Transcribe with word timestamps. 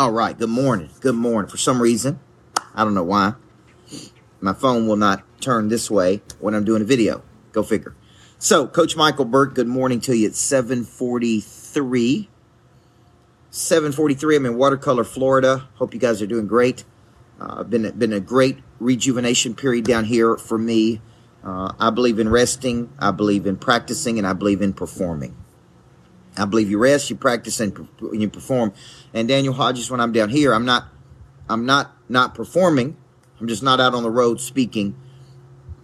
All 0.00 0.12
right. 0.12 0.32
Good 0.38 0.48
morning. 0.48 0.88
Good 1.00 1.14
morning. 1.14 1.50
For 1.50 1.58
some 1.58 1.82
reason, 1.82 2.20
I 2.74 2.84
don't 2.84 2.94
know 2.94 3.04
why, 3.04 3.34
my 4.40 4.54
phone 4.54 4.88
will 4.88 4.96
not 4.96 5.22
turn 5.42 5.68
this 5.68 5.90
way 5.90 6.22
when 6.38 6.54
I'm 6.54 6.64
doing 6.64 6.80
a 6.80 6.86
video. 6.86 7.22
Go 7.52 7.62
figure. 7.62 7.94
So, 8.38 8.66
Coach 8.66 8.96
Michael 8.96 9.26
Burt, 9.26 9.52
good 9.52 9.68
morning 9.68 10.00
to 10.00 10.16
you 10.16 10.28
at 10.28 10.34
743. 10.34 12.30
743. 13.50 14.36
I'm 14.36 14.46
in 14.46 14.56
Watercolor, 14.56 15.04
Florida. 15.04 15.68
Hope 15.74 15.92
you 15.92 16.00
guys 16.00 16.22
are 16.22 16.26
doing 16.26 16.46
great. 16.46 16.84
Uh, 17.38 17.62
been 17.62 17.90
been 17.98 18.14
a 18.14 18.20
great 18.20 18.60
rejuvenation 18.78 19.54
period 19.54 19.84
down 19.84 20.06
here 20.06 20.38
for 20.38 20.56
me. 20.56 21.02
Uh, 21.44 21.74
I 21.78 21.90
believe 21.90 22.18
in 22.18 22.30
resting. 22.30 22.90
I 22.98 23.10
believe 23.10 23.44
in 23.46 23.58
practicing, 23.58 24.16
and 24.16 24.26
I 24.26 24.32
believe 24.32 24.62
in 24.62 24.72
performing. 24.72 25.36
I 26.36 26.44
believe 26.44 26.70
you 26.70 26.78
rest, 26.78 27.10
you 27.10 27.16
practice, 27.16 27.60
and 27.60 27.88
you 28.12 28.28
perform. 28.28 28.72
And 29.12 29.28
Daniel 29.28 29.54
Hodges, 29.54 29.90
when 29.90 30.00
I'm 30.00 30.12
down 30.12 30.28
here, 30.30 30.54
I'm 30.54 30.64
not, 30.64 30.88
I'm 31.48 31.66
not 31.66 31.96
not 32.08 32.34
performing. 32.34 32.96
I'm 33.40 33.48
just 33.48 33.62
not 33.62 33.80
out 33.80 33.94
on 33.94 34.02
the 34.02 34.10
road 34.10 34.40
speaking. 34.40 34.96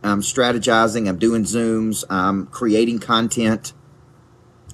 I'm 0.02 0.20
strategizing. 0.20 1.09
I'm 1.09 1.18
doing 1.18 1.45
zooms. 1.45 2.04
I'm 2.10 2.46
creating 2.46 2.98
content. 2.98 3.73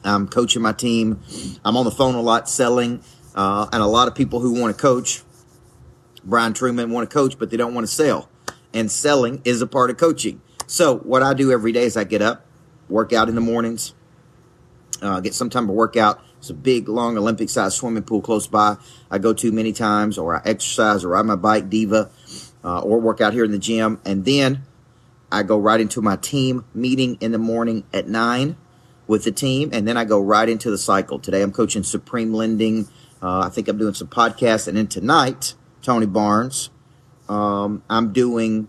I'm 0.04 0.26
coaching 0.26 0.62
my 0.62 0.72
team. 0.72 1.20
I'm 1.64 1.76
on 1.76 1.84
the 1.84 1.90
phone 1.90 2.16
a 2.16 2.20
lot 2.20 2.48
selling, 2.48 3.02
uh, 3.34 3.68
and 3.72 3.82
a 3.82 3.86
lot 3.86 4.08
of 4.08 4.14
people 4.14 4.40
who 4.40 4.60
want 4.60 4.76
to 4.76 4.80
coach. 4.80 5.22
Brian 6.24 6.52
Truman 6.52 6.90
want 6.90 7.08
to 7.08 7.12
coach, 7.14 7.38
but 7.38 7.50
they 7.50 7.56
don't 7.56 7.74
want 7.74 7.86
to 7.86 7.92
sell. 7.92 8.28
And 8.74 8.90
selling 8.90 9.42
is 9.44 9.62
a 9.62 9.66
part 9.66 9.90
of 9.90 9.96
coaching. 9.96 10.40
So 10.66 10.98
what 10.98 11.22
I 11.22 11.34
do 11.34 11.52
every 11.52 11.72
day 11.72 11.84
is 11.84 11.96
I 11.96 12.04
get 12.04 12.22
up, 12.22 12.46
work 12.88 13.12
out 13.12 13.28
in 13.28 13.34
the 13.34 13.40
mornings, 13.40 13.94
uh, 15.02 15.20
get 15.20 15.34
some 15.34 15.50
type 15.50 15.64
of 15.64 15.70
workout. 15.70 16.22
It's 16.38 16.50
a 16.50 16.54
big, 16.54 16.88
long 16.88 17.16
Olympic 17.16 17.50
sized 17.50 17.76
swimming 17.76 18.02
pool 18.02 18.20
close 18.20 18.46
by. 18.46 18.76
I 19.10 19.18
go 19.18 19.32
to 19.32 19.52
many 19.52 19.72
times, 19.72 20.18
or 20.18 20.36
I 20.36 20.42
exercise, 20.44 21.04
or 21.04 21.08
ride 21.08 21.26
my 21.26 21.36
bike, 21.36 21.68
Diva, 21.68 22.10
uh, 22.64 22.80
or 22.80 23.00
work 23.00 23.20
out 23.20 23.32
here 23.32 23.44
in 23.44 23.52
the 23.52 23.58
gym. 23.58 24.00
And 24.04 24.24
then 24.24 24.62
I 25.30 25.42
go 25.42 25.58
right 25.58 25.80
into 25.80 26.02
my 26.02 26.16
team 26.16 26.64
meeting 26.74 27.16
in 27.20 27.32
the 27.32 27.38
morning 27.38 27.84
at 27.92 28.08
nine 28.08 28.56
with 29.06 29.24
the 29.24 29.32
team, 29.32 29.70
and 29.72 29.86
then 29.86 29.96
I 29.96 30.04
go 30.04 30.20
right 30.20 30.48
into 30.48 30.70
the 30.70 30.78
cycle. 30.78 31.18
Today 31.18 31.42
I'm 31.42 31.52
coaching 31.52 31.82
Supreme 31.82 32.32
Lending. 32.32 32.88
Uh, 33.20 33.40
I 33.40 33.48
think 33.48 33.68
I'm 33.68 33.78
doing 33.78 33.94
some 33.94 34.08
podcasts, 34.08 34.66
and 34.66 34.76
then 34.76 34.86
tonight, 34.86 35.54
Tony 35.80 36.06
Barnes, 36.06 36.70
um, 37.28 37.82
I'm 37.88 38.12
doing 38.12 38.68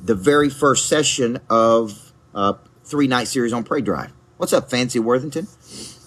the 0.00 0.14
very 0.14 0.50
first 0.50 0.88
session 0.88 1.38
of 1.48 2.12
a 2.34 2.56
three 2.84 3.06
night 3.06 3.28
series 3.28 3.52
on 3.52 3.64
Prey 3.64 3.80
Drive. 3.80 4.12
What's 4.44 4.52
up, 4.52 4.68
Fancy 4.68 4.98
Worthington? 4.98 5.48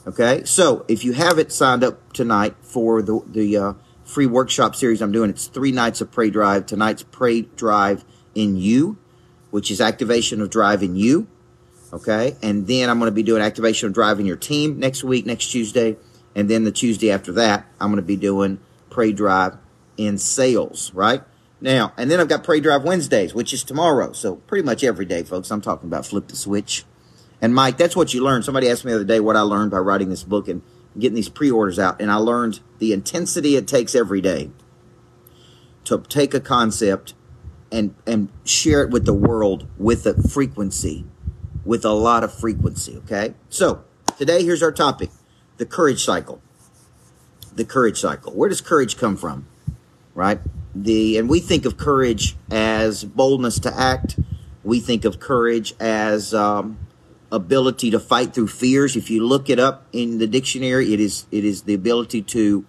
Okay, 0.06 0.44
so 0.44 0.86
if 0.88 1.04
you 1.04 1.14
haven't 1.14 1.52
signed 1.52 1.84
up 1.84 2.14
tonight 2.14 2.56
for 2.62 3.02
the 3.02 3.24
the 3.26 3.58
uh, 3.58 3.74
free 4.06 4.28
workshop 4.28 4.76
series 4.76 5.02
I'm 5.02 5.12
doing, 5.12 5.32
it's 5.32 5.48
three 5.48 5.72
nights 5.72 6.02
of 6.02 6.12
Prey 6.12 6.30
Drive. 6.30 6.68
Tonight's 6.68 7.02
Prey 7.02 7.42
Drive 7.42 8.06
in 8.36 8.56
You, 8.56 9.00
which 9.50 9.72
is 9.72 9.82
activation 9.82 10.40
of 10.40 10.52
drive 10.52 10.84
in 10.84 10.96
you. 10.96 11.26
Okay, 11.92 12.36
and 12.44 12.68
then 12.68 12.92
I'm 12.92 13.00
going 13.00 13.10
to 13.10 13.16
be 13.16 13.24
doing 13.24 13.42
activation 13.42 13.88
of 13.88 13.94
drive 13.96 14.20
in 14.20 14.28
your 14.28 14.38
team 14.38 14.78
next 14.78 15.04
week, 15.04 15.26
next 15.26 15.48
Tuesday, 15.48 15.98
and 16.36 16.48
then 16.48 16.64
the 16.64 16.72
Tuesday 16.72 17.10
after 17.10 17.32
that, 17.32 17.66
I'm 17.82 17.90
going 17.90 17.96
to 17.96 18.04
be 18.04 18.18
doing 18.18 18.60
Prey 18.92 19.14
Drive 19.14 19.58
in 19.98 20.20
sales. 20.20 20.94
Right 20.94 21.24
now, 21.60 21.92
and 21.98 22.12
then 22.12 22.20
I've 22.20 22.30
got 22.30 22.44
Prey 22.44 22.60
Drive 22.60 22.84
Wednesdays, 22.84 23.34
which 23.34 23.52
is 23.52 23.64
tomorrow. 23.64 24.14
So 24.14 24.36
pretty 24.36 24.64
much 24.64 24.84
every 24.84 25.06
day, 25.06 25.24
folks. 25.24 25.50
I'm 25.50 25.60
talking 25.60 25.90
about 25.90 26.06
flip 26.06 26.28
the 26.28 26.36
switch. 26.36 26.86
And 27.42 27.54
Mike, 27.54 27.78
that's 27.78 27.96
what 27.96 28.14
you 28.14 28.24
learn. 28.24 28.44
Somebody 28.44 28.70
asked 28.70 28.84
me 28.84 28.92
the 28.92 28.98
other 28.98 29.06
day 29.06 29.20
what 29.20 29.36
I 29.36 29.42
learned 29.42 29.72
by 29.72 29.78
writing 29.78 30.10
this 30.10 30.24
book 30.24 30.48
and 30.48 30.62
getting 30.98 31.16
these 31.16 31.30
pre-orders 31.30 31.78
out. 31.78 32.02
And 32.02 32.12
I 32.12 32.16
learned 32.16 32.62
the 32.80 32.94
intensity 32.94 33.56
it 33.56 33.68
takes 33.68 33.94
every 33.94 34.22
day 34.22 34.50
to 35.84 36.00
take 36.10 36.34
a 36.34 36.40
concept 36.40 37.14
and 37.72 37.96
and 38.06 38.30
share 38.44 38.82
it 38.82 38.90
with 38.90 39.06
the 39.06 39.14
world 39.14 39.68
with 39.78 40.06
a 40.06 40.22
frequency, 40.30 41.06
with 41.66 41.86
a 41.86 41.92
lot 41.92 42.24
of 42.24 42.34
frequency. 42.34 42.98
Okay. 42.98 43.34
So 43.50 43.84
today, 44.18 44.44
here's 44.44 44.64
our 44.64 44.72
topic: 44.72 45.10
the 45.58 45.66
courage 45.66 46.04
cycle. 46.04 46.42
The 47.56 47.66
courage 47.66 48.00
cycle. 48.00 48.34
Where 48.34 48.50
does 48.50 48.62
courage 48.62 48.98
come 48.98 49.18
from? 49.18 49.48
Right. 50.14 50.40
The 50.74 51.18
and 51.18 51.30
we 51.30 51.40
think 51.40 51.66
of 51.66 51.78
courage 51.78 52.36
as 52.52 53.04
boldness 53.04 53.60
to 53.60 53.74
act. 53.74 54.20
We 54.64 54.80
think 54.80 55.06
of 55.06 55.20
courage 55.20 55.74
as 55.80 56.34
um, 56.34 56.78
ability 57.32 57.92
to 57.92 58.00
fight 58.00 58.34
through 58.34 58.48
fears. 58.48 58.96
If 58.96 59.10
you 59.10 59.26
look 59.26 59.50
it 59.50 59.60
up 59.60 59.86
in 59.92 60.18
the 60.18 60.28
dictionary, 60.28 60.94
it 60.94 61.00
is 61.00 61.26
it 61.32 61.44
is 61.44 61.64
the 61.64 61.74
ability 61.74 62.22
to 62.24 62.66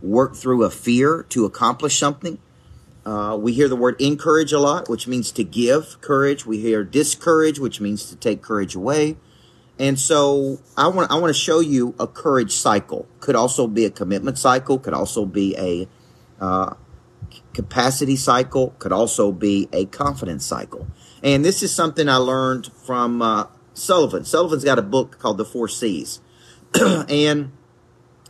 work 0.00 0.36
through 0.36 0.64
a 0.64 0.70
fear 0.70 1.24
to 1.30 1.44
accomplish 1.44 1.98
something. 1.98 2.38
Uh, 3.04 3.36
we 3.36 3.52
hear 3.52 3.68
the 3.68 3.76
word 3.76 3.98
encourage 4.00 4.52
a 4.52 4.58
lot, 4.58 4.88
which 4.88 5.06
means 5.06 5.32
to 5.32 5.44
give 5.44 6.00
courage. 6.00 6.44
We 6.44 6.58
hear 6.60 6.84
discourage, 6.84 7.58
which 7.58 7.80
means 7.80 8.04
to 8.10 8.16
take 8.16 8.42
courage 8.42 8.74
away. 8.74 9.16
And 9.78 9.98
so 9.98 10.58
I 10.76 10.88
want 10.88 11.10
I 11.10 11.18
want 11.18 11.34
to 11.34 11.40
show 11.40 11.60
you 11.60 11.94
a 11.98 12.06
courage 12.06 12.52
cycle. 12.52 13.06
Could 13.20 13.36
also 13.36 13.66
be 13.66 13.84
a 13.84 13.90
commitment 13.90 14.36
cycle. 14.36 14.78
Could 14.78 14.94
also 14.94 15.24
be 15.24 15.56
a 15.56 15.88
uh, 16.40 16.74
capacity 17.54 18.16
cycle. 18.16 18.74
Could 18.78 18.92
also 18.92 19.32
be 19.32 19.68
a 19.72 19.86
confidence 19.86 20.44
cycle. 20.44 20.88
And 21.22 21.44
this 21.44 21.62
is 21.62 21.74
something 21.74 22.08
I 22.08 22.16
learned 22.16 22.70
from 22.84 23.22
uh, 23.22 23.46
Sullivan. 23.78 24.24
Sullivan's 24.24 24.64
got 24.64 24.78
a 24.78 24.82
book 24.82 25.18
called 25.18 25.38
The 25.38 25.44
Four 25.44 25.68
C's. 25.68 26.20
and 27.08 27.52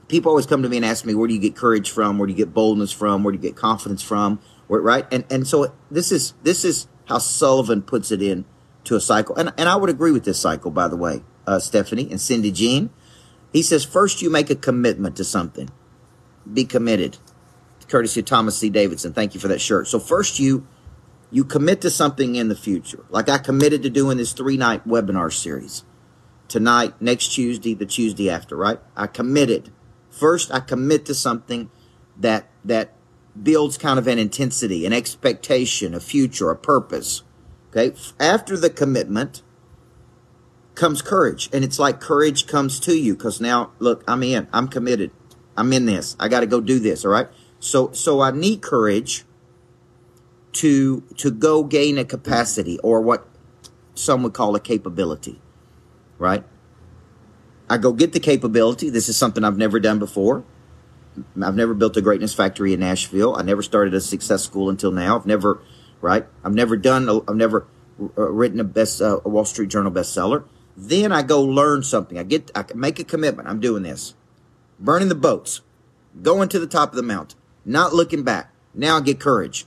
people 0.09 0.31
always 0.31 0.47
come 0.47 0.63
to 0.63 0.69
me 0.69 0.77
and 0.77 0.87
ask 0.87 1.05
me, 1.05 1.15
where 1.15 1.29
do 1.29 1.35
you 1.35 1.41
get 1.41 1.57
courage 1.57 1.91
from? 1.91 2.19
Where 2.19 2.27
do 2.27 2.33
you 2.33 2.37
get 2.37 2.55
boldness 2.55 2.93
from? 2.93 3.25
Where 3.25 3.33
do 3.33 3.39
you 3.39 3.43
get 3.43 3.57
confidence 3.57 4.03
from? 4.03 4.41
Where, 4.67 4.81
right? 4.81 5.07
And, 5.13 5.25
and 5.31 5.47
so 5.47 5.75
this 5.91 6.13
is, 6.13 6.35
this 6.43 6.65
is 6.65 6.87
how 7.07 7.19
Sullivan 7.19 7.83
puts 7.83 8.11
it 8.11 8.23
in 8.23 8.45
to 8.85 8.97
a 8.97 9.01
cycle. 9.01 9.37
And, 9.37 9.53
and 9.57 9.69
I 9.69 9.77
would 9.77 9.91
agree 9.91 10.13
with 10.13 10.25
this 10.25 10.41
cycle, 10.41 10.71
by 10.71 10.89
the 10.89 10.97
way, 10.97 11.23
uh, 11.47 11.59
Stephanie 11.59 12.09
and 12.11 12.21
Cindy 12.21 12.51
Jean. 12.51 12.91
He 13.53 13.63
says, 13.63 13.85
first 13.85 14.23
you 14.23 14.31
make 14.31 14.51
a 14.51 14.55
commitment 14.55 15.17
to 15.17 15.25
something. 15.25 15.71
Be 16.51 16.65
committed. 16.65 17.19
Courtesy 17.89 18.21
of 18.21 18.27
Thomas 18.27 18.59
C. 18.59 18.69
Davidson. 18.69 19.15
Thank 19.15 19.35
you 19.35 19.41
for 19.41 19.49
that 19.49 19.61
shirt. 19.61 19.89
So 19.89 19.99
first 19.99 20.39
you, 20.39 20.67
you 21.31 21.45
commit 21.45 21.81
to 21.83 21.91
something 21.91 22.35
in 22.35 22.49
the 22.49 22.57
future. 22.57 23.05
Like 23.11 23.29
I 23.29 23.39
committed 23.39 23.83
to 23.83 23.91
doing 23.91 24.19
this 24.19 24.33
three 24.33 24.57
night 24.57 24.87
webinar 24.87 25.33
series 25.33 25.85
tonight, 26.49 26.95
next 27.01 27.29
Tuesday, 27.35 27.75
the 27.75 27.87
Tuesday 27.87 28.31
after, 28.31 28.57
right? 28.57 28.79
I 28.97 29.07
committed. 29.07 29.73
First, 30.11 30.53
I 30.53 30.61
commit 30.61 31.05
to 31.07 31.15
something 31.15 31.71
that, 32.17 32.49
that 32.65 32.95
builds 33.41 33.79
kind 33.79 33.99
of 33.99 34.07
an 34.07 34.19
intensity, 34.19 34.87
an 34.87 34.93
expectation, 34.93 35.95
a 35.95 36.01
future, 36.01 36.51
a 36.51 36.57
purpose. 36.57 37.23
Okay. 37.71 37.95
After 38.19 38.57
the 38.57 38.71
commitment 38.71 39.43
comes 40.79 41.03
courage. 41.03 41.51
And 41.53 41.65
it's 41.65 41.79
like 41.79 42.01
courage 42.01 42.47
comes 42.47 42.81
to 42.81 42.97
you 42.97 43.15
because 43.15 43.41
now, 43.41 43.73
look, 43.79 44.03
I'm 44.09 44.23
in, 44.23 44.49
I'm 44.53 44.69
committed. 44.69 45.11
I'm 45.57 45.73
in 45.73 45.87
this. 45.87 46.17
I 46.19 46.29
got 46.29 46.41
to 46.41 46.47
go 46.47 46.61
do 46.61 46.79
this. 46.79 47.05
All 47.05 47.11
right. 47.11 47.29
So, 47.59 47.93
so 47.93 48.21
I 48.21 48.31
need 48.31 48.63
courage 48.63 49.25
to 50.53 51.03
to 51.17 51.31
go 51.31 51.63
gain 51.65 51.99
a 51.99 52.05
capacity 52.05 52.79
or 52.81 53.01
what 53.01 53.27
some 53.95 54.23
would 54.23 54.33
call 54.33 54.55
a 54.55 54.61
capability, 54.61 55.41
right? 56.19 56.45
I 57.69 57.77
go 57.77 57.93
get 57.93 58.13
the 58.13 58.21
capability. 58.21 58.89
This 58.91 59.09
is 59.09 59.17
something 59.17 59.45
I've 59.45 59.59
never 59.59 59.79
done 59.79 59.99
before. 59.99 60.45
I've 61.43 61.57
never 61.57 61.75
built 61.75 61.97
a 61.97 62.01
greatness 62.01 62.35
factory 62.35 62.73
in 62.73 62.81
Nashville. 62.81 63.37
I 63.37 63.43
never 63.43 63.63
started 63.63 63.93
a 63.95 64.01
success 64.01 64.45
school 64.45 64.71
until 64.71 64.93
now. 64.93 65.17
I've 65.17 65.27
never, 65.27 65.61
right? 66.01 66.27
I've 66.45 66.55
never 66.55 66.77
done. 66.77 67.09
I've 67.29 67.37
never 67.37 67.67
uh, 68.01 68.31
written 68.31 68.61
a 68.61 68.65
best 68.65 69.03
uh, 69.03 69.21
a 69.25 69.29
Wall 69.29 69.45
Street 69.45 69.69
Journal 69.69 69.93
bestseller. 69.93 70.45
Then 70.77 71.11
I 71.11 71.23
go 71.23 71.43
learn 71.43 71.83
something. 71.83 72.19
I 72.19 72.23
get. 72.23 72.51
I 72.55 72.65
make 72.75 72.99
a 72.99 73.05
commitment. 73.05 73.49
I'm 73.49 73.61
doing 73.61 73.83
this. 73.83 74.15
Burning 74.79 75.09
the 75.09 75.17
boats, 75.17 75.61
going 76.23 76.49
to 76.51 76.61
the 76.61 76.69
top 76.69 76.91
of 76.91 76.97
the 76.97 77.03
mountain, 77.03 77.39
not 77.65 77.93
looking 77.93 78.23
back. 78.23 78.53
Now 78.73 78.99
I 78.99 79.01
get 79.01 79.19
courage. 79.19 79.67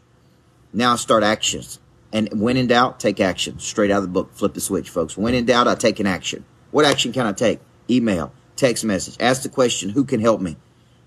Now 0.74 0.94
I 0.94 0.96
start 0.96 1.24
actions. 1.24 1.80
And 2.14 2.42
when 2.42 2.58
in 2.58 2.68
doubt, 2.68 3.00
take 3.00 3.20
action. 3.20 3.60
Straight 3.60 3.92
out 3.92 3.98
of 3.98 4.04
the 4.04 4.10
book. 4.10 4.34
Flip 4.34 4.54
the 4.54 4.62
switch, 4.62 4.90
folks. 4.90 5.18
When 5.18 5.34
in 5.34 5.46
doubt, 5.46 5.68
I 5.68 5.76
take 5.76 6.00
an 6.00 6.08
action. 6.08 6.46
What 6.72 6.86
action 6.86 7.12
can 7.12 7.26
I 7.26 7.34
take? 7.34 7.60
Email, 7.90 8.32
text 8.56 8.86
message, 8.86 9.18
ask 9.20 9.44
the 9.44 9.50
question, 9.50 9.90
who 9.90 10.06
can 10.06 10.22
help 10.22 10.40
me? 10.40 10.56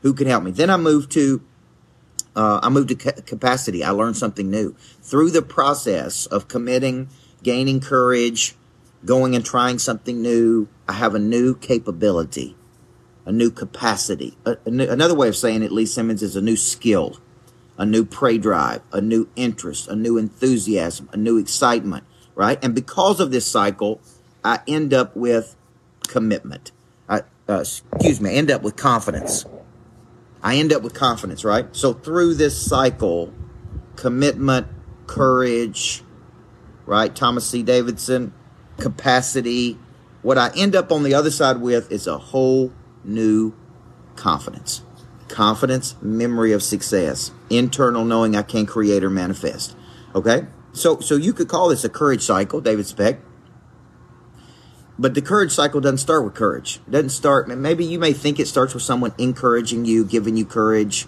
Who 0.03 0.13
can 0.13 0.27
help 0.27 0.45
me? 0.45 0.51
Then 0.51 0.69
I 0.69 0.77
move 0.77 1.09
to, 1.11 1.43
uh, 2.37 2.61
I 2.63 2.69
move 2.69 2.89
to 2.89 2.95
capacity. 2.95 3.83
I 3.83 3.91
learn 3.91 4.13
something 4.13 4.51
new 4.51 4.75
through 5.01 5.31
the 5.31 5.41
process 5.41 6.27
of 6.27 6.49
committing, 6.49 7.09
gaining 7.43 7.81
courage, 7.81 8.55
going 9.05 9.35
and 9.35 9.45
trying 9.45 9.79
something 9.79 10.21
new. 10.21 10.69
I 10.87 10.93
have 10.95 11.15
a 11.15 11.19
new 11.19 11.55
capability, 11.55 12.55
a 13.25 13.33
new 13.33 13.51
capacity. 13.51 14.37
A, 14.45 14.59
a 14.67 14.71
new, 14.71 14.89
another 14.91 15.15
way 15.15 15.29
of 15.29 15.37
saying 15.37 15.63
it, 15.63 15.73
Lee 15.73 15.87
Simmons, 15.87 16.23
is 16.23 16.37
a 16.37 16.43
new 16.43 16.57
skill 16.57 17.19
a 17.77 17.85
new 17.85 18.05
prey 18.05 18.39
drive, 18.39 18.83
a 18.93 19.01
new 19.01 19.29
interest, 19.37 19.89
a 19.89 19.97
new 19.97 20.17
enthusiasm, 20.17 21.09
a 21.13 21.17
new 21.17 21.39
excitement, 21.39 22.05
right? 22.35 22.63
And 22.63 22.75
because 22.75 23.21
of 23.21 23.31
this 23.31 23.47
cycle, 23.47 24.01
I 24.45 24.61
end 24.69 24.95
up 24.95 25.17
with 25.17 25.57
commitment. 26.07 26.71
I, 27.09 27.23
uh, 27.49 27.61
excuse 27.61 28.21
me, 28.21 28.31
I 28.31 28.35
end 28.35 28.51
up 28.51 28.63
with 28.63 28.77
confidence. 28.77 29.45
I 30.43 30.57
end 30.57 30.73
up 30.73 30.83
with 30.83 30.95
confidence, 30.95 31.45
right? 31.45 31.67
So 31.73 31.93
through 31.93 32.35
this 32.35 32.61
cycle, 32.61 33.33
commitment, 33.97 34.67
courage, 35.07 36.03
right? 36.87 37.15
Thomas 37.15 37.49
C. 37.49 37.63
Davidson, 37.63 38.33
capacity. 38.79 39.79
What 40.23 40.39
I 40.39 40.51
end 40.57 40.77
up 40.77 40.93
on 40.93 41.03
the 41.03 41.15
other 41.15 41.31
side 41.31 41.61
with 41.61 41.91
is 41.91 42.07
a 42.07 42.19
whole 42.19 42.73
new 43.05 43.55
confidence. 44.17 44.83
Confidence, 45.29 45.97
memory 46.03 46.53
of 46.53 46.63
success, 46.63 47.31
internal 47.51 48.05
knowing 48.05 48.37
I 48.37 48.43
can 48.43 48.67
create 48.67 49.03
or 49.03 49.11
manifest. 49.11 49.77
Okay? 50.15 50.47
So 50.73 51.01
so 51.01 51.17
you 51.17 51.33
could 51.33 51.49
call 51.49 51.69
this 51.69 51.85
a 51.85 51.89
courage 51.89 52.23
cycle, 52.23 52.61
David 52.61 52.87
Speck. 52.87 53.19
But 54.99 55.15
the 55.15 55.23
courage 55.23 55.51
cycle 55.51 55.81
doesn't 55.81 55.99
start 55.99 56.25
with 56.25 56.35
courage. 56.35 56.81
It 56.87 56.91
doesn't 56.91 57.11
start 57.11 57.49
maybe 57.49 57.85
you 57.85 57.99
may 57.99 58.13
think 58.13 58.39
it 58.39 58.47
starts 58.47 58.75
with 58.75 58.83
someone 58.83 59.13
encouraging 59.19 59.85
you, 59.85 60.05
giving 60.05 60.37
you 60.37 60.45
courage. 60.45 61.07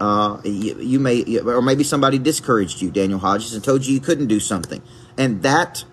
Uh, 0.00 0.40
you, 0.42 0.80
you 0.80 0.98
may, 0.98 1.38
or 1.38 1.62
maybe 1.62 1.84
somebody 1.84 2.18
discouraged 2.18 2.82
you, 2.82 2.90
Daniel 2.90 3.20
Hodges, 3.20 3.54
and 3.54 3.62
told 3.62 3.86
you 3.86 3.94
you 3.94 4.00
couldn't 4.00 4.26
do 4.26 4.40
something, 4.40 4.82
and 5.16 5.42
that 5.44 5.84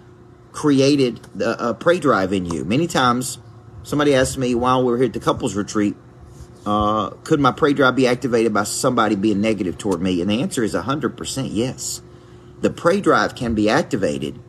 created 0.51 1.19
a, 1.39 1.69
a 1.69 1.73
prey 1.75 1.99
drive 1.99 2.33
in 2.33 2.45
you. 2.45 2.65
Many 2.65 2.87
times, 2.87 3.37
somebody 3.83 4.15
asked 4.15 4.35
me 4.35 4.55
while 4.55 4.83
we 4.83 4.91
were 4.91 4.97
here 4.97 5.05
at 5.05 5.13
the 5.13 5.19
couples 5.19 5.55
retreat, 5.55 5.95
uh, 6.65 7.11
could 7.23 7.39
my 7.39 7.51
prey 7.51 7.73
drive 7.73 7.95
be 7.95 8.07
activated 8.07 8.53
by 8.53 8.63
somebody 8.63 9.15
being 9.15 9.41
negative 9.41 9.77
toward 9.77 10.01
me? 10.01 10.21
And 10.21 10.29
the 10.29 10.41
answer 10.41 10.63
is 10.63 10.73
100% 10.73 11.49
yes. 11.51 12.01
The 12.61 12.69
prey 12.69 13.01
drive 13.01 13.35
can 13.35 13.55
be 13.55 13.69
activated 13.69 14.39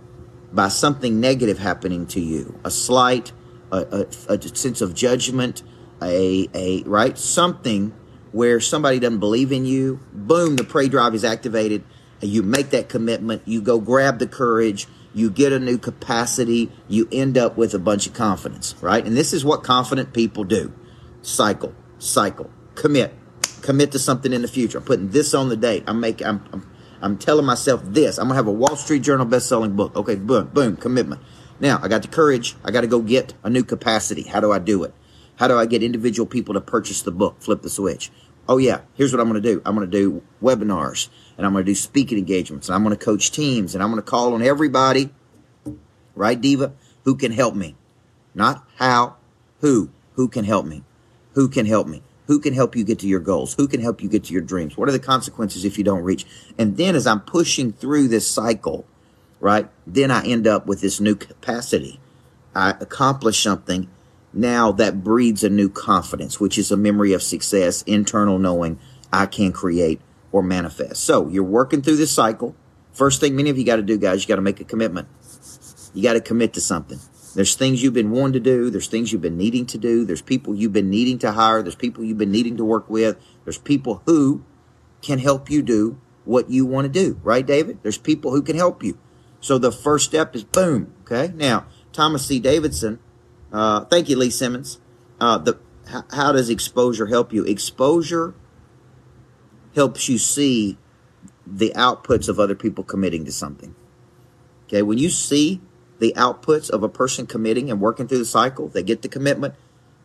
by 0.52 0.68
something 0.68 1.20
negative 1.20 1.58
happening 1.58 2.06
to 2.08 2.20
you 2.20 2.58
a 2.64 2.70
slight, 2.70 3.32
a, 3.70 4.06
a, 4.28 4.34
a 4.34 4.42
sense 4.56 4.80
of 4.80 4.94
judgment, 4.94 5.62
a, 6.02 6.48
a, 6.52 6.82
right? 6.84 7.16
Something 7.16 7.94
where 8.32 8.60
somebody 8.60 8.98
doesn't 8.98 9.20
believe 9.20 9.52
in 9.52 9.64
you. 9.64 10.00
Boom, 10.12 10.56
the 10.56 10.64
prey 10.64 10.88
drive 10.88 11.14
is 11.14 11.24
activated. 11.24 11.84
You 12.20 12.42
make 12.42 12.70
that 12.70 12.88
commitment. 12.88 13.42
You 13.46 13.62
go 13.62 13.78
grab 13.78 14.18
the 14.18 14.26
courage. 14.26 14.86
You 15.14 15.30
get 15.30 15.52
a 15.52 15.58
new 15.58 15.78
capacity. 15.78 16.70
You 16.88 17.08
end 17.10 17.38
up 17.38 17.56
with 17.56 17.74
a 17.74 17.78
bunch 17.78 18.06
of 18.06 18.12
confidence, 18.12 18.74
right? 18.80 19.04
And 19.04 19.16
this 19.16 19.32
is 19.32 19.44
what 19.44 19.62
confident 19.62 20.12
people 20.12 20.44
do 20.44 20.72
cycle 21.22 21.74
cycle. 22.00 22.50
Commit. 22.75 23.14
Commit 23.62 23.93
to 23.93 23.99
something 23.99 24.32
in 24.32 24.43
the 24.43 24.49
future. 24.49 24.79
I'm 24.79 24.85
putting 24.85 25.11
this 25.11 25.35
on 25.35 25.49
the 25.49 25.56
date. 25.56 25.85
I'm 25.87 26.00
making. 26.00 26.26
I'm, 26.26 26.44
I'm, 26.52 26.70
I'm 27.02 27.19
telling 27.19 27.47
myself 27.47 27.82
this. 27.85 28.19
I'm 28.19 28.26
gonna 28.26 28.37
have 28.37 28.47
a 28.47 28.52
Wall 28.52 28.76
Street 28.76 29.02
Journal 29.02 29.26
best-selling 29.26 29.76
book. 29.76 29.94
Okay, 29.97 30.17
boom, 30.17 30.49
boom, 30.49 30.76
commitment. 30.76 31.23
Now 31.61 31.79
I 31.82 31.88
got 31.88 32.02
the 32.02 32.08
courage. 32.08 32.56
I 32.64 32.70
got 32.70 32.81
to 32.81 32.87
go 32.87 33.00
get 33.00 33.35
a 33.43 33.50
new 33.50 33.64
capacity. 33.64 34.23
How 34.23 34.41
do 34.41 34.50
I 34.50 34.58
do 34.58 34.82
it? 34.82 34.94
How 35.37 35.49
do 35.49 35.56
I 35.56 35.67
get 35.67 35.82
individual 35.82 36.26
people 36.26 36.55
to 36.55 36.61
purchase 36.61 37.02
the 37.02 37.11
book? 37.11 37.37
Flip 37.41 37.62
the 37.62 37.70
switch. 37.70 38.11
Oh 38.49 38.58
yeah, 38.58 38.81
here's 38.94 39.12
what 39.12 39.20
I'm 39.20 39.29
gonna 39.29 39.41
do. 39.41 39.62
I'm 39.64 39.75
gonna 39.75 39.87
do 39.87 40.23
webinars 40.43 41.08
and 41.37 41.46
I'm 41.46 41.53
gonna 41.53 41.64
do 41.64 41.75
speaking 41.75 42.19
engagements 42.19 42.69
and 42.69 42.75
I'm 42.75 42.82
gonna 42.82 42.96
coach 42.96 43.31
teams 43.31 43.75
and 43.75 43.82
I'm 43.82 43.91
gonna 43.91 44.03
call 44.03 44.35
on 44.35 44.43
everybody, 44.43 45.11
right, 46.14 46.41
Diva, 46.41 46.73
who 47.05 47.14
can 47.14 47.32
help 47.32 47.55
me. 47.55 47.76
Not 48.35 48.67
how, 48.76 49.17
who, 49.61 49.91
who 50.14 50.29
can 50.29 50.44
help 50.44 50.67
me. 50.67 50.82
Who 51.35 51.49
can 51.49 51.67
help 51.67 51.87
me? 51.87 52.03
Who 52.27 52.38
can 52.38 52.55
help 52.55 52.77
you 52.77 52.85
get 52.85 53.00
to 53.00 53.09
your 53.09 53.21
goals? 53.21 53.55
Who 53.55 53.67
can 53.67 53.81
help 53.81 54.03
you 54.03 54.09
get 54.09 54.25
to 54.25 54.32
your 54.32 54.43
dreams? 54.43 54.77
What 54.77 54.88
are 54.88 54.93
the 54.93 54.99
consequences 54.99 55.65
if 55.65 55.79
you 55.79 55.85
don't 55.85 56.05
reach? 56.05 56.25
And 56.56 56.77
then 56.77 56.94
as 56.94 57.06
I'm 57.06 57.21
pushing 57.21 57.73
through 57.73 58.09
this 58.09 58.31
cycle, 58.31 58.87
right, 59.41 59.69
then 59.87 60.11
I 60.11 60.25
end 60.25 60.47
up 60.47 60.67
with 60.67 60.81
this 60.81 61.00
new 61.00 61.17
capacity. 61.17 61.99
I 62.55 62.71
accomplish 62.81 63.43
something 63.43 63.88
now 64.32 64.71
that 64.73 65.03
breeds 65.03 65.43
a 65.43 65.50
new 65.50 65.69
confidence, 65.69 66.38
which 66.38 66.56
is 66.56 66.71
a 66.71 66.77
memory 66.77 67.12
of 67.12 67.23
success, 67.23 67.82
internal 67.82 68.38
knowing 68.38 68.79
I 69.12 69.27
can 69.27 69.53
create 69.53 70.00
or 70.32 70.43
manifest. 70.43 71.03
So 71.03 71.29
you're 71.29 71.43
working 71.43 71.82
through 71.82 71.97
this 71.97 72.12
cycle. 72.12 72.55
First 72.93 73.21
thing 73.21 73.35
many 73.35 73.50
of 73.50 73.59
you 73.59 73.65
got 73.65 73.77
to 73.77 73.82
do, 73.82 73.99
guys, 73.99 74.23
you 74.23 74.29
got 74.29 74.37
to 74.37 74.43
make 74.43 74.61
a 74.61 74.65
commitment. 74.65 75.09
You 75.94 76.03
got 76.03 76.12
to 76.12 76.21
commit 76.21 76.53
to 76.55 76.61
something. 76.61 77.00
There's 77.35 77.55
things 77.55 77.82
you've 77.82 77.94
been 77.94 78.11
wanting 78.11 78.32
to 78.35 78.41
do. 78.41 78.71
There's 78.71 78.88
things 78.88 79.12
you've 79.12 79.23
been 79.23 79.37
needing 79.37 79.67
to 79.67 79.79
do. 79.79 80.05
There's 80.05 80.23
people 80.23 80.55
you've 80.55 80.73
been 80.73 80.91
needing 80.91 81.19
to 81.21 81.32
hire. 81.32 81.62
There's 81.62 81.77
people 81.77 82.05
you've 82.05 82.19
been 82.19 82.32
needing 82.32 82.56
to 82.56 82.65
work 82.65 82.91
with. 82.91 83.17
There's 83.44 83.59
people 83.59 84.03
who 84.06 84.44
can 85.03 85.19
help 85.19 85.50
you 85.50 85.62
do 85.62 86.00
what 86.25 86.50
you 86.50 86.67
want 86.67 86.85
to 86.85 86.88
do, 86.88 87.19
right, 87.23 87.47
David? 87.47 87.79
There's 87.82 87.99
people 87.99 88.31
who 88.32 88.43
can 88.43 88.56
help 88.56 88.82
you. 88.82 88.99
So 89.41 89.59
the 89.59 89.73
first 89.73 90.05
step 90.05 90.35
is 90.35 90.44
boom. 90.44 90.94
Okay. 91.03 91.32
Now, 91.35 91.67
Thomas 91.93 92.27
C. 92.27 92.38
Davidson, 92.38 92.99
uh, 93.53 93.85
thank 93.87 94.09
you, 94.09 94.17
Lee 94.17 94.31
Simmons. 94.31 94.79
Uh, 95.21 95.38
the, 95.38 95.59
how, 95.88 96.05
how 96.12 96.32
does 96.32 96.50
exposure 96.50 97.06
help 97.06 97.32
you? 97.32 97.44
Exposure 97.44 98.35
helps 99.75 100.09
you 100.09 100.19
see 100.19 100.79
the 101.47 101.73
outputs 101.75 102.29
of 102.29 102.38
other 102.38 102.55
people 102.55 102.85
committing 102.85 103.25
to 103.25 103.32
something. 103.32 103.75
Okay. 104.67 104.82
When 104.82 104.99
you 104.99 105.11
see 105.11 105.61
the 106.00 106.12
outputs 106.17 106.69
of 106.69 106.82
a 106.82 106.88
person 106.88 107.26
committing 107.26 107.70
and 107.70 107.81
working 107.81 108.08
through 108.08 108.19
the 108.19 108.25
cycle. 108.25 108.69
They 108.69 108.82
get 108.82 109.02
the 109.02 109.08
commitment, 109.08 109.55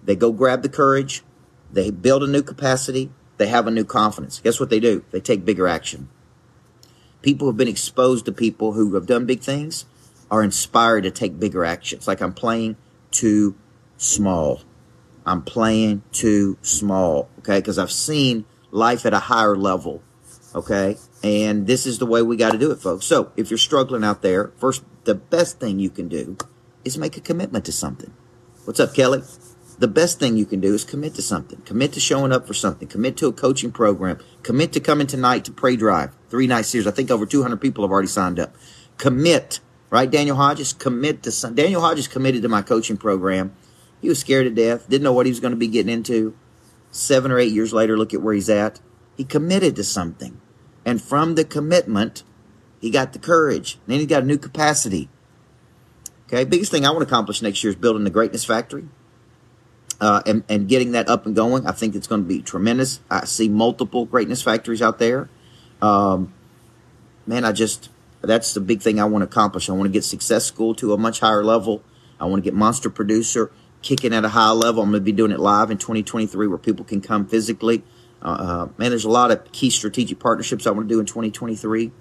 they 0.04 0.16
go 0.16 0.32
grab 0.32 0.62
the 0.62 0.70
courage, 0.70 1.24
they 1.72 1.90
build 1.90 2.22
a 2.22 2.28
new 2.28 2.44
capacity, 2.44 3.10
they 3.38 3.48
have 3.48 3.66
a 3.66 3.72
new 3.72 3.86
confidence. 3.86 4.40
Guess 4.40 4.60
what 4.60 4.70
they 4.70 4.80
do? 4.80 5.04
They 5.12 5.20
take 5.20 5.44
bigger 5.44 5.68
action. 5.68 6.10
People 7.22 7.48
who've 7.48 7.58
been 7.58 7.68
exposed 7.68 8.26
to 8.26 8.32
people 8.32 8.74
who 8.74 8.94
have 8.94 9.08
done 9.08 9.26
big 9.26 9.42
things 9.42 9.86
are 10.30 10.44
inspired 10.44 11.04
to 11.04 11.12
take 11.12 11.40
bigger 11.40 11.66
action. 11.66 11.98
It's 11.98 12.08
like 12.08 12.22
I'm 12.22 12.34
playing 12.34 12.76
too 13.12 13.56
small. 13.98 14.62
I'm 15.26 15.42
playing 15.42 16.04
too 16.12 16.58
small, 16.62 17.30
okay? 17.40 17.60
Because 17.60 17.80
I've 17.80 17.92
seen 17.92 18.46
life 18.70 19.06
at 19.06 19.14
a 19.14 19.20
higher 19.20 19.56
level, 19.56 20.04
okay? 20.56 20.98
And 21.24 21.68
this 21.68 21.86
is 21.86 22.00
the 22.00 22.06
way 22.06 22.22
we 22.22 22.38
got 22.38 22.54
to 22.54 22.58
do 22.58 22.72
it, 22.72 22.80
folks. 22.80 23.06
So 23.06 23.32
if 23.36 23.52
you're 23.52 23.58
struggling 23.58 24.04
out 24.04 24.22
there, 24.22 24.54
first 24.58 24.84
the 25.04 25.16
best 25.16 25.60
thing 25.60 25.78
you 25.78 25.90
can 25.90 26.08
do 26.08 26.38
is 26.84 26.98
make 26.98 27.18
a 27.18 27.22
commitment 27.22 27.66
to 27.66 27.72
something. 27.72 28.14
What's 28.64 28.80
up, 28.80 28.96
Kelly? 28.96 29.22
The 29.78 29.88
best 29.90 30.20
thing 30.20 30.38
you 30.38 30.46
can 30.46 30.62
do 30.62 30.74
is 30.74 30.86
commit 30.86 31.16
to 31.16 31.22
something. 31.22 31.62
Commit 31.64 31.92
to 31.94 32.00
showing 32.00 32.32
up 32.32 32.48
for 32.48 32.54
something. 32.54 32.88
Commit 32.88 33.18
to 33.18 33.28
a 33.28 33.34
coaching 33.34 33.72
program. 33.72 34.20
Commit 34.42 34.72
to 34.74 34.80
coming 34.80 35.06
tonight 35.06 35.44
to 35.46 35.52
Prey 35.52 35.76
Drive. 35.76 36.16
Three 36.30 36.48
night 36.48 36.64
series. 36.64 36.88
I 36.88 36.92
think 36.92 37.12
over 37.12 37.26
200 37.26 37.58
people 37.58 37.84
have 37.84 37.92
already 37.92 38.08
signed 38.08 38.40
up. 38.40 38.56
Commit, 38.98 39.60
right? 39.90 40.10
Daniel 40.10 40.38
Hodges, 40.38 40.72
commit 40.72 41.24
to 41.24 41.32
some. 41.32 41.56
Daniel 41.56 41.82
Hodges 41.82 42.08
committed 42.08 42.42
to 42.44 42.50
my 42.50 42.62
coaching 42.62 42.96
program. 42.96 43.54
He 44.02 44.08
was 44.08 44.20
scared 44.20 44.46
to 44.46 44.52
death. 44.52 44.88
Didn't 44.88 45.04
know 45.04 45.12
what 45.12 45.26
he 45.26 45.32
was 45.32 45.42
going 45.42 45.52
to 45.52 45.58
be 45.58 45.68
getting 45.68 45.92
into. 45.92 46.38
Seven 46.92 47.30
or 47.30 47.38
eight 47.38 47.52
years 47.52 47.74
later, 47.74 47.98
look 47.98 48.14
at 48.14 48.22
where 48.22 48.34
he's 48.34 48.50
at. 48.50 48.80
He 49.18 49.26
committed 49.26 49.76
to 49.76 49.84
something. 49.84 50.40
And 50.86 51.02
from 51.02 51.36
the 51.36 51.44
commitment, 51.44 52.24
he 52.80 52.92
got 52.92 53.14
the 53.14 53.20
courage. 53.20 53.74
And 53.86 53.94
Then 53.94 54.00
he 54.00 54.06
got 54.06 54.24
a 54.24 54.26
new 54.26 54.38
capacity. 54.38 55.10
Okay, 56.28 56.44
biggest 56.44 56.72
thing 56.72 56.86
I 56.86 56.92
want 56.92 57.02
to 57.02 57.08
accomplish 57.08 57.42
next 57.42 57.64
year 57.64 57.72
is 57.72 57.76
building 57.76 58.04
the 58.04 58.10
greatness 58.10 58.46
factory. 58.46 58.88
Uh, 60.00 60.22
and, 60.26 60.44
and 60.50 60.68
getting 60.68 60.92
that 60.92 61.08
up 61.08 61.26
and 61.26 61.36
going. 61.36 61.66
I 61.66 61.72
think 61.72 61.96
it's 61.96 62.08
going 62.08 62.22
to 62.22 62.28
be 62.28 62.42
tremendous. 62.42 63.00
I 63.10 63.26
see 63.26 63.48
multiple 63.48 64.06
greatness 64.06 64.42
factories 64.42 64.82
out 64.82 65.00
there. 65.00 65.30
Um, 65.82 66.34
man, 67.26 67.46
I 67.46 67.54
just, 67.54 67.90
that's 68.22 68.54
the 68.54 68.60
big 68.60 68.82
thing 68.82 69.00
I 69.00 69.06
want 69.06 69.22
to 69.22 69.28
accomplish. 69.28 69.70
I 69.70 69.74
want 69.74 69.86
to 69.86 69.92
get 69.92 70.04
Success 70.04 70.46
School 70.46 70.76
to 70.76 70.94
a 70.94 70.98
much 70.98 71.22
higher 71.22 71.46
level. 71.46 71.82
I 72.20 72.26
want 72.26 72.44
to 72.44 72.50
get 72.50 72.54
Monster 72.54 72.90
Producer 72.90 73.52
kicking 73.82 74.14
at 74.14 74.26
a 74.26 74.30
high 74.30 74.52
level. 74.52 74.84
I'm 74.84 74.90
going 74.90 75.02
to 75.02 75.06
be 75.06 75.12
doing 75.12 75.32
it 75.32 75.40
live 75.40 75.72
in 75.72 75.78
2023 75.78 76.48
where 76.48 76.58
people 76.58 76.84
can 76.84 77.02
come 77.02 77.26
physically. 77.26 77.84
Uh, 78.26 78.68
man, 78.78 78.90
there's 78.90 79.06
a 79.06 79.10
lot 79.10 79.32
of 79.32 79.52
key 79.52 79.70
strategic 79.70 80.20
partnerships 80.20 80.66
I 80.66 80.72
want 80.72 80.90
to 80.90 80.94
do 80.94 81.00
in 81.00 81.06
2023. 81.06 81.92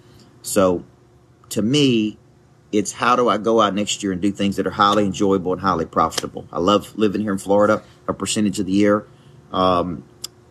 So 0.41 0.85
to 1.51 1.63
me, 1.63 2.19
it's 2.73 2.93
how 2.93 3.15
do 3.15 3.29
I 3.29 3.37
go 3.37 3.61
out 3.61 3.75
next 3.75 4.03
year 4.03 4.11
and 4.11 4.21
do 4.21 4.33
things 4.33 4.57
that 4.57 4.67
are 4.67 4.73
highly 4.73 5.05
enjoyable 5.05 5.53
and 5.53 5.61
highly 5.61 5.85
profitable. 5.85 6.49
I 6.51 6.59
love 6.59 6.97
living 6.97 7.21
here 7.21 7.33
in 7.33 7.39
Florida 7.39 7.83
a 8.09 8.15
percentage 8.15 8.59
of 8.59 8.67
the 8.67 8.73
year. 8.73 9.07
Um, 9.53 10.05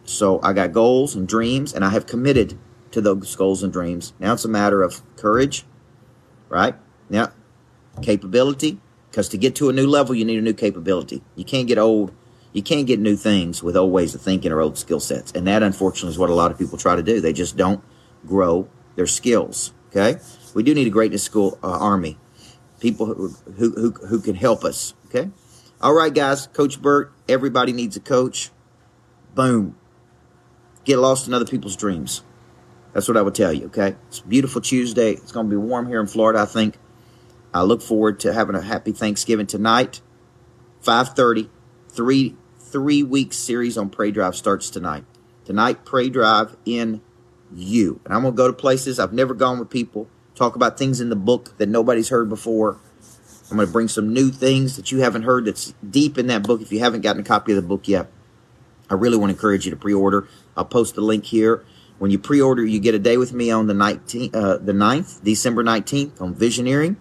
so 0.06 0.40
I 0.42 0.54
got 0.54 0.74
goals 0.74 1.16
and 1.16 1.28
dreams, 1.28 1.74
and 1.74 1.84
I 1.84 1.90
have 1.90 2.06
committed 2.06 2.58
to 2.92 3.02
those 3.02 3.36
goals 3.36 3.64
and 3.64 3.74
dreams. 3.74 4.14
Now 4.20 4.34
it's 4.34 4.46
a 4.46 4.50
matter 4.50 4.84
of 4.84 5.02
courage, 5.18 5.66
right? 6.50 6.76
Now, 7.10 7.32
capability, 8.02 8.80
because 9.10 9.28
to 9.30 9.38
get 9.38 9.56
to 9.56 9.70
a 9.70 9.74
new 9.74 9.88
level, 9.88 10.14
you 10.14 10.24
need 10.24 10.38
a 10.38 10.42
new 10.42 10.54
capability. 10.54 11.24
You 11.36 11.46
can't 11.46 11.68
get 11.68 11.78
old. 11.78 12.14
You 12.54 12.62
can't 12.62 12.86
get 12.86 13.00
new 13.00 13.16
things 13.16 13.64
with 13.64 13.76
old 13.76 13.92
ways 13.92 14.14
of 14.14 14.22
thinking 14.22 14.52
or 14.52 14.62
old 14.62 14.78
skill 14.78 15.00
sets. 15.00 15.32
And 15.32 15.48
that, 15.48 15.64
unfortunately, 15.64 16.12
is 16.12 16.20
what 16.20 16.30
a 16.30 16.36
lot 16.36 16.52
of 16.52 16.58
people 16.58 16.78
try 16.78 16.96
to 16.96 17.04
do. 17.04 17.20
They 17.20 17.34
just 17.34 17.58
don't 17.58 17.84
grow 18.26 18.70
their 18.96 19.08
skills. 19.08 19.74
Okay, 19.90 20.20
we 20.54 20.64
do 20.64 20.74
need 20.74 20.88
a 20.88 20.92
greatness 20.92 21.24
school 21.24 21.58
uh, 21.64 21.78
army, 21.80 22.18
people 22.80 23.08
who, 23.08 23.30
who 23.58 23.72
who 23.72 23.92
who 23.92 24.22
can 24.22 24.36
help 24.36 24.64
us. 24.64 24.94
Okay, 25.08 25.30
all 25.82 25.94
right, 25.94 26.14
guys. 26.14 26.48
Coach 26.48 26.82
Burt, 26.82 27.12
everybody 27.28 27.74
needs 27.74 27.96
a 27.96 28.00
coach. 28.00 28.50
Boom. 29.36 29.76
Get 30.86 30.98
lost 30.98 31.28
in 31.28 31.34
other 31.34 31.46
people's 31.46 31.76
dreams. 31.76 32.24
That's 32.94 33.08
what 33.08 33.18
I 33.18 33.22
would 33.22 33.36
tell 33.36 33.54
you. 33.54 33.66
Okay, 33.68 33.96
it's 34.08 34.20
beautiful 34.20 34.62
Tuesday. 34.62 35.12
It's 35.14 35.32
going 35.32 35.48
to 35.48 35.50
be 35.50 35.58
warm 35.58 35.88
here 35.88 36.02
in 36.02 36.08
Florida. 36.08 36.40
I 36.40 36.46
think. 36.46 36.78
I 37.54 37.62
look 37.62 37.84
forward 37.84 38.20
to 38.22 38.34
having 38.34 38.56
a 38.56 38.62
happy 38.62 38.92
Thanksgiving 38.92 39.46
tonight. 39.46 40.02
5:30, 40.84 41.50
three 41.90 42.36
three 42.74 43.04
week 43.04 43.32
series 43.34 43.78
on 43.78 43.88
Prey 43.88 44.10
Drive 44.10 44.36
starts 44.36 44.72
tonight. 44.72 45.06
Tonight, 45.46 45.86
prey 45.86 46.10
drive 46.10 46.58
in 46.66 47.02
you. 47.54 48.02
And 48.04 48.14
I'm 48.14 48.24
going 48.24 48.34
to 48.34 48.38
go 48.38 48.48
to 48.48 48.54
places 48.54 49.00
I've 49.00 49.14
never 49.14 49.36
gone 49.36 49.60
with 49.60 49.70
people, 49.70 50.10
talk 50.34 50.56
about 50.56 50.80
things 50.80 51.00
in 51.00 51.10
the 51.10 51.16
book 51.16 51.56
that 51.60 51.70
nobody's 51.70 52.10
heard 52.10 52.30
before. 52.30 52.80
I'm 53.52 53.58
going 53.58 53.68
to 53.68 53.72
bring 53.72 53.88
some 53.88 54.12
new 54.12 54.32
things 54.32 54.76
that 54.76 54.92
you 54.92 55.02
haven't 55.02 55.22
heard 55.22 55.46
that's 55.46 55.76
deep 55.88 56.18
in 56.18 56.26
that 56.28 56.42
book 56.42 56.62
if 56.62 56.72
you 56.72 56.80
haven't 56.80 57.02
gotten 57.02 57.22
a 57.22 57.26
copy 57.26 57.52
of 57.52 57.58
the 57.58 57.68
book 57.68 57.88
yet. 57.88 58.08
I 58.90 58.96
really 58.96 59.18
want 59.18 59.30
to 59.30 59.36
encourage 59.36 59.66
you 59.66 59.72
to 59.72 59.78
pre-order. 59.78 60.28
I'll 60.58 60.66
post 60.66 60.96
the 60.96 61.02
link 61.02 61.26
here. 61.26 61.64
When 62.00 62.10
you 62.10 62.18
pre-order, 62.18 62.66
you 62.66 62.80
get 62.80 62.96
a 62.96 63.00
day 63.00 63.18
with 63.18 63.34
me 63.34 63.52
on 63.52 63.68
the 63.68 63.76
19th, 63.76 64.36
uh, 64.36 64.58
the 64.58 64.74
9th, 64.74 65.24
December 65.24 65.64
19th 65.64 66.20
on 66.20 66.34
Visioneering. 66.34 66.96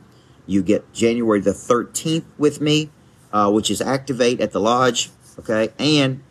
You 0.46 0.62
get 0.62 0.92
January 0.92 1.40
the 1.40 1.52
13th 1.52 2.24
with 2.36 2.60
me, 2.60 2.90
uh, 3.32 3.50
which 3.50 3.70
is 3.70 3.80
Activate 3.80 4.38
at 4.38 4.52
the 4.52 4.60
Lodge. 4.60 5.08
Okay. 5.38 5.70
And, 5.78 6.22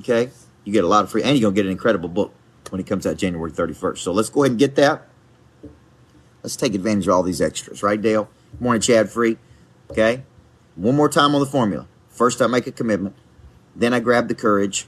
okay, 0.00 0.30
you 0.64 0.72
get 0.72 0.84
a 0.84 0.88
lot 0.88 1.04
of 1.04 1.10
free, 1.10 1.22
and 1.22 1.36
you're 1.36 1.42
going 1.42 1.54
to 1.54 1.62
get 1.62 1.66
an 1.66 1.72
incredible 1.72 2.08
book 2.08 2.32
when 2.70 2.80
it 2.80 2.86
comes 2.86 3.06
out 3.06 3.16
January 3.16 3.50
31st. 3.50 3.98
So 3.98 4.12
let's 4.12 4.28
go 4.28 4.42
ahead 4.42 4.52
and 4.52 4.58
get 4.58 4.74
that. 4.76 5.08
Let's 6.42 6.56
take 6.56 6.74
advantage 6.74 7.08
of 7.08 7.14
all 7.14 7.22
these 7.22 7.40
extras, 7.40 7.82
right, 7.82 8.00
Dale? 8.00 8.28
Morning, 8.60 8.80
Chad 8.80 9.10
Free. 9.10 9.36
Okay. 9.90 10.22
One 10.76 10.94
more 10.94 11.08
time 11.08 11.34
on 11.34 11.40
the 11.40 11.46
formula. 11.46 11.88
First, 12.08 12.40
I 12.40 12.46
make 12.46 12.66
a 12.66 12.72
commitment. 12.72 13.16
Then 13.74 13.92
I 13.92 14.00
grab 14.00 14.28
the 14.28 14.34
courage. 14.34 14.86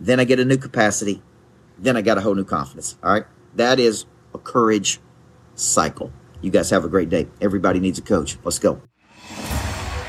Then 0.00 0.20
I 0.20 0.24
get 0.24 0.40
a 0.40 0.44
new 0.44 0.56
capacity. 0.56 1.22
Then 1.78 1.96
I 1.96 2.02
got 2.02 2.18
a 2.18 2.22
whole 2.22 2.34
new 2.34 2.44
confidence. 2.44 2.96
All 3.02 3.12
right. 3.12 3.24
That 3.54 3.78
is 3.78 4.04
a 4.34 4.38
courage 4.38 5.00
cycle. 5.54 6.12
You 6.40 6.50
guys 6.50 6.70
have 6.70 6.84
a 6.84 6.88
great 6.88 7.08
day. 7.08 7.28
Everybody 7.40 7.80
needs 7.80 7.98
a 7.98 8.02
coach. 8.02 8.36
Let's 8.44 8.58
go. 8.58 8.82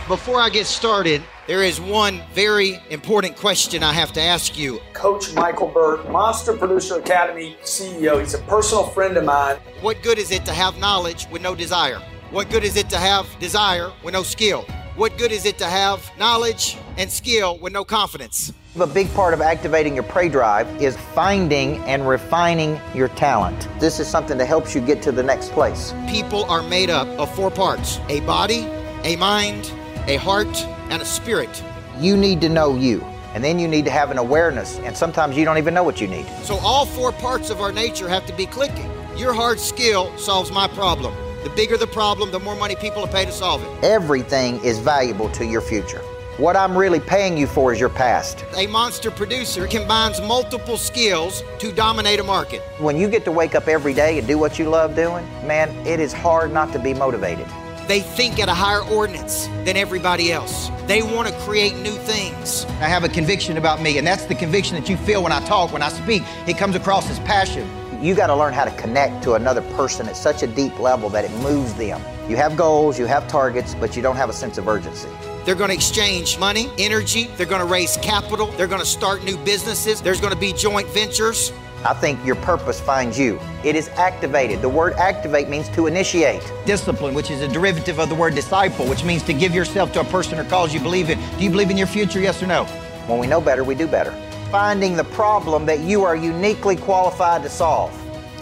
Before 0.09 0.41
I 0.41 0.49
get 0.49 0.65
started, 0.65 1.21
there 1.45 1.61
is 1.61 1.79
one 1.79 2.23
very 2.33 2.79
important 2.89 3.35
question 3.35 3.83
I 3.83 3.93
have 3.93 4.11
to 4.13 4.19
ask 4.19 4.57
you. 4.57 4.81
Coach 4.93 5.31
Michael 5.35 5.67
Burt, 5.67 6.09
Monster 6.09 6.57
Producer 6.57 6.97
Academy 6.97 7.55
CEO. 7.61 8.19
He's 8.19 8.33
a 8.33 8.39
personal 8.39 8.85
friend 8.85 9.17
of 9.17 9.25
mine. 9.25 9.57
What 9.81 10.01
good 10.01 10.17
is 10.17 10.31
it 10.31 10.45
to 10.45 10.51
have 10.51 10.79
knowledge 10.79 11.27
with 11.29 11.43
no 11.43 11.53
desire? 11.53 11.99
What 12.31 12.49
good 12.49 12.63
is 12.63 12.75
it 12.75 12.89
to 12.89 12.97
have 12.97 13.27
desire 13.37 13.91
with 14.03 14.15
no 14.15 14.23
skill? 14.23 14.63
What 14.95 15.15
good 15.19 15.31
is 15.31 15.45
it 15.45 15.59
to 15.59 15.65
have 15.65 16.09
knowledge 16.17 16.75
and 16.97 17.07
skill 17.11 17.59
with 17.59 17.71
no 17.71 17.85
confidence? 17.85 18.51
A 18.81 18.87
big 18.87 19.13
part 19.13 19.35
of 19.35 19.41
activating 19.41 19.93
your 19.93 20.05
prey 20.05 20.27
drive 20.27 20.67
is 20.81 20.97
finding 21.13 21.77
and 21.83 22.09
refining 22.09 22.81
your 22.95 23.09
talent. 23.09 23.67
This 23.79 23.99
is 23.99 24.07
something 24.07 24.39
that 24.39 24.47
helps 24.47 24.73
you 24.73 24.81
get 24.81 25.03
to 25.03 25.11
the 25.11 25.21
next 25.21 25.51
place. 25.51 25.93
People 26.07 26.45
are 26.45 26.63
made 26.63 26.89
up 26.89 27.07
of 27.19 27.31
four 27.35 27.51
parts 27.51 27.99
a 28.09 28.21
body, 28.21 28.61
a 29.03 29.15
mind, 29.15 29.71
a 30.09 30.17
heart, 30.17 30.65
and 30.89 31.03
a 31.03 31.05
spirit. 31.05 31.63
You 31.99 32.17
need 32.17 32.41
to 32.41 32.49
know 32.49 32.75
you. 32.75 33.01
And 33.35 33.43
then 33.43 33.59
you 33.59 33.67
need 33.67 33.85
to 33.85 33.91
have 33.91 34.09
an 34.09 34.17
awareness, 34.17 34.79
and 34.79 34.97
sometimes 34.97 35.37
you 35.37 35.45
don't 35.45 35.59
even 35.59 35.75
know 35.75 35.83
what 35.83 36.01
you 36.01 36.07
need. 36.07 36.25
So, 36.41 36.57
all 36.57 36.87
four 36.87 37.11
parts 37.11 37.51
of 37.51 37.61
our 37.61 37.71
nature 37.71 38.09
have 38.09 38.25
to 38.25 38.33
be 38.33 38.47
clicking. 38.47 38.89
Your 39.15 39.33
hard 39.33 39.59
skill 39.59 40.17
solves 40.17 40.51
my 40.51 40.67
problem. 40.69 41.13
The 41.43 41.51
bigger 41.51 41.77
the 41.77 41.85
problem, 41.85 42.31
the 42.31 42.39
more 42.39 42.55
money 42.55 42.75
people 42.75 43.03
will 43.03 43.07
pay 43.07 43.25
to 43.25 43.31
solve 43.31 43.61
it. 43.61 43.83
Everything 43.83 44.59
is 44.63 44.79
valuable 44.79 45.29
to 45.29 45.45
your 45.45 45.61
future. 45.61 46.01
What 46.37 46.55
I'm 46.55 46.75
really 46.75 46.99
paying 46.99 47.37
you 47.37 47.45
for 47.45 47.71
is 47.71 47.79
your 47.79 47.89
past. 47.89 48.43
A 48.55 48.65
monster 48.65 49.11
producer 49.11 49.67
combines 49.67 50.19
multiple 50.21 50.77
skills 50.77 51.43
to 51.59 51.71
dominate 51.71 52.19
a 52.19 52.23
market. 52.23 52.61
When 52.79 52.97
you 52.97 53.09
get 53.09 53.25
to 53.25 53.31
wake 53.31 53.53
up 53.53 53.67
every 53.67 53.93
day 53.93 54.17
and 54.17 54.27
do 54.27 54.39
what 54.39 54.57
you 54.57 54.69
love 54.69 54.95
doing, 54.95 55.23
man, 55.45 55.69
it 55.85 55.99
is 55.99 56.13
hard 56.13 56.51
not 56.51 56.73
to 56.73 56.79
be 56.79 56.95
motivated. 56.95 57.45
They 57.89 58.01
think 58.01 58.37
at 58.37 58.47
a 58.49 58.53
higher 58.53 58.83
ordinance 58.83 59.47
than 59.65 59.75
everybody 59.75 60.31
else. 60.31 60.69
They 60.85 61.01
want 61.01 61.27
to 61.27 61.33
create 61.39 61.75
new 61.77 61.97
things. 61.97 62.65
I 62.81 62.87
have 62.87 63.03
a 63.03 63.09
conviction 63.09 63.57
about 63.57 63.81
me, 63.81 63.97
and 63.97 64.05
that's 64.05 64.25
the 64.25 64.35
conviction 64.35 64.75
that 64.75 64.87
you 64.87 64.95
feel 64.95 65.23
when 65.23 65.31
I 65.31 65.43
talk, 65.47 65.73
when 65.73 65.81
I 65.81 65.89
speak. 65.89 66.21
It 66.45 66.55
comes 66.55 66.75
across 66.75 67.09
as 67.09 67.17
passion. 67.21 67.67
You 67.99 68.13
got 68.13 68.27
to 68.27 68.35
learn 68.35 68.53
how 68.53 68.63
to 68.63 68.71
connect 68.77 69.23
to 69.23 69.33
another 69.33 69.63
person 69.73 70.07
at 70.07 70.15
such 70.15 70.43
a 70.43 70.47
deep 70.47 70.79
level 70.79 71.09
that 71.09 71.25
it 71.25 71.31
moves 71.41 71.73
them. 71.73 71.99
You 72.29 72.35
have 72.35 72.55
goals, 72.55 72.99
you 72.99 73.07
have 73.07 73.27
targets, 73.27 73.73
but 73.73 73.95
you 73.95 74.03
don't 74.03 74.17
have 74.17 74.29
a 74.29 74.33
sense 74.33 74.59
of 74.59 74.67
urgency. 74.67 75.09
They're 75.43 75.55
going 75.55 75.71
to 75.71 75.75
exchange 75.75 76.37
money, 76.37 76.69
energy, 76.77 77.23
they're 77.37 77.47
going 77.47 77.61
to 77.61 77.65
raise 77.65 77.97
capital, 77.97 78.51
they're 78.51 78.67
going 78.67 78.81
to 78.81 78.85
start 78.85 79.23
new 79.23 79.37
businesses, 79.37 79.99
there's 79.99 80.21
going 80.21 80.33
to 80.33 80.39
be 80.39 80.53
joint 80.53 80.87
ventures. 80.89 81.51
I 81.85 81.93
think 81.93 82.23
your 82.25 82.35
purpose 82.35 82.81
finds 82.81 83.17
you. 83.17 83.39
It 83.63 83.75
is 83.75 83.87
activated. 83.89 84.61
The 84.61 84.69
word 84.69 84.93
activate 84.93 85.47
means 85.47 85.69
to 85.69 85.87
initiate. 85.87 86.41
Discipline, 86.65 87.13
which 87.13 87.31
is 87.31 87.41
a 87.41 87.47
derivative 87.47 87.99
of 87.99 88.09
the 88.09 88.15
word 88.15 88.35
disciple, 88.35 88.85
which 88.85 89.05
means 89.05 89.23
to 89.23 89.33
give 89.33 89.55
yourself 89.55 89.93
to 89.93 90.01
a 90.01 90.03
person 90.05 90.37
or 90.37 90.43
cause 90.43 90.73
you 90.73 90.81
believe 90.81 91.09
in. 91.09 91.17
Do 91.37 91.43
you 91.43 91.49
believe 91.49 91.69
in 91.69 91.77
your 91.77 91.87
future, 91.87 92.19
yes 92.19 92.43
or 92.43 92.47
no? 92.47 92.65
When 93.07 93.17
we 93.17 93.27
know 93.27 93.39
better, 93.39 93.63
we 93.63 93.75
do 93.75 93.87
better. 93.87 94.11
Finding 94.51 94.97
the 94.97 95.05
problem 95.05 95.65
that 95.67 95.79
you 95.79 96.03
are 96.03 96.15
uniquely 96.15 96.75
qualified 96.75 97.43
to 97.43 97.49
solve, 97.49 97.93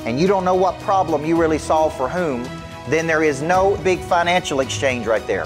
and 0.05 0.19
you 0.19 0.25
don't 0.25 0.43
know 0.43 0.55
what 0.55 0.79
problem 0.79 1.23
you 1.23 1.39
really 1.39 1.59
solve 1.59 1.95
for 1.95 2.09
whom, 2.09 2.43
then 2.89 3.05
there 3.05 3.23
is 3.23 3.41
no 3.41 3.77
big 3.83 3.99
financial 3.99 4.61
exchange 4.61 5.05
right 5.05 5.27
there. 5.27 5.45